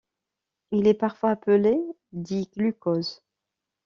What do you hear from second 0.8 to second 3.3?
est parfois appelé di-glucose.